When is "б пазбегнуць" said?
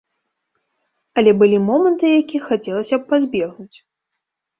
3.03-3.77